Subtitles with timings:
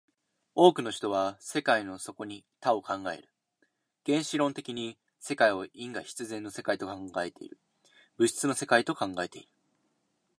[0.55, 3.29] 多くの人は世界の底に多を考える、
[4.03, 7.59] 原子論的に世界を因果必然の世界と考えている、
[8.17, 9.47] 物質の世界と考えている。